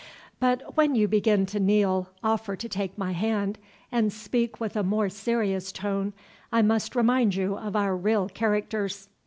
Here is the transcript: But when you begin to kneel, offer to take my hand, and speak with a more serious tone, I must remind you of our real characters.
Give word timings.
But 0.39 0.75
when 0.75 0.95
you 0.95 1.07
begin 1.07 1.45
to 1.45 1.59
kneel, 1.59 2.09
offer 2.23 2.55
to 2.55 2.67
take 2.67 2.97
my 2.97 3.11
hand, 3.11 3.59
and 3.91 4.11
speak 4.11 4.59
with 4.59 4.75
a 4.75 4.81
more 4.81 5.09
serious 5.09 5.71
tone, 5.71 6.13
I 6.51 6.63
must 6.63 6.95
remind 6.95 7.35
you 7.35 7.55
of 7.55 7.75
our 7.75 7.95
real 7.95 8.27
characters. 8.27 9.09